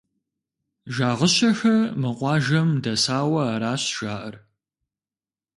[0.95, 4.35] Жагъыщэхэ мы къуажэм дэсауэ аращ жаӀэр.